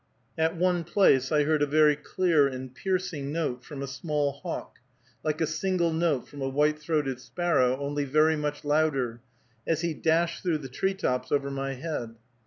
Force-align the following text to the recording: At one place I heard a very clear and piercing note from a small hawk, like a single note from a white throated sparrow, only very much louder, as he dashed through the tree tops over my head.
At 0.35 0.57
one 0.57 0.83
place 0.83 1.31
I 1.31 1.43
heard 1.43 1.61
a 1.61 1.67
very 1.67 1.95
clear 1.95 2.47
and 2.47 2.73
piercing 2.73 3.31
note 3.31 3.63
from 3.63 3.83
a 3.83 3.87
small 3.87 4.31
hawk, 4.31 4.79
like 5.23 5.39
a 5.41 5.45
single 5.45 5.93
note 5.93 6.27
from 6.27 6.41
a 6.41 6.49
white 6.49 6.79
throated 6.79 7.19
sparrow, 7.19 7.77
only 7.79 8.05
very 8.05 8.35
much 8.35 8.65
louder, 8.65 9.21
as 9.67 9.81
he 9.81 9.93
dashed 9.93 10.41
through 10.41 10.57
the 10.57 10.69
tree 10.69 10.95
tops 10.95 11.31
over 11.31 11.51
my 11.51 11.75
head. 11.75 12.15